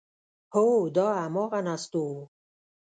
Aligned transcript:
هو، 0.53 0.67
دا 0.95 1.07
همغه 1.19 1.59
نستوه 1.67 2.09
و… 2.17 2.21